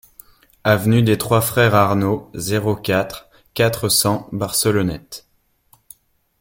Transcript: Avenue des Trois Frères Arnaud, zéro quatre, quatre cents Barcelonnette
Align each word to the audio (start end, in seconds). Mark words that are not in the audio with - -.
Avenue 0.63 1.03
des 1.03 1.19
Trois 1.19 1.41
Frères 1.41 1.75
Arnaud, 1.75 2.27
zéro 2.33 2.75
quatre, 2.75 3.29
quatre 3.53 3.87
cents 3.87 4.27
Barcelonnette 4.31 5.27